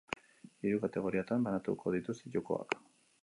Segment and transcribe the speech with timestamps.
[0.67, 2.77] Hiru kategoriatan banatuko dituzte jokoak